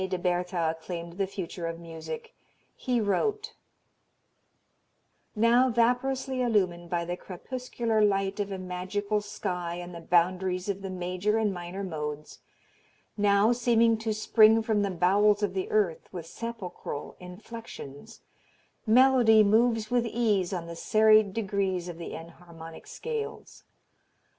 de 0.09 0.17
Bertha 0.17 0.75
claimed 0.81 1.19
the 1.19 1.27
future 1.27 1.67
of 1.67 1.79
music. 1.79 2.33
He 2.75 2.99
wrote: 2.99 3.53
"Now 5.35 5.69
vaporously 5.69 6.41
illumined 6.41 6.89
by 6.89 7.05
the 7.05 7.15
crepuscular 7.15 8.03
light 8.03 8.39
of 8.39 8.51
a 8.51 8.57
magical 8.57 9.21
sky 9.21 9.79
on 9.79 9.91
the 9.91 9.99
boundaries 10.01 10.67
of 10.67 10.81
the 10.81 10.89
major 10.89 11.37
and 11.37 11.53
minor 11.53 11.83
modes, 11.83 12.39
now 13.15 13.51
seeming 13.51 13.95
to 13.99 14.11
spring 14.11 14.63
from 14.63 14.81
the 14.81 14.89
bowels 14.89 15.43
of 15.43 15.53
the 15.53 15.69
earth 15.69 16.11
with 16.11 16.25
sepulchral 16.25 17.15
inflexions, 17.19 18.21
melody 18.87 19.43
moves 19.43 19.91
with 19.91 20.07
ease 20.07 20.51
on 20.51 20.65
the 20.65 20.75
serried 20.75 21.31
degrees 21.31 21.87
of 21.87 21.99
the 21.99 22.13
enharmonic 22.15 22.87
scales. 22.87 23.65